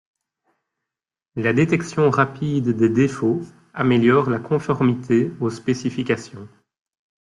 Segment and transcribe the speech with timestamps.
[1.35, 3.41] La détection rapide des défauts
[3.75, 6.49] améliore la conformité aux spécifications.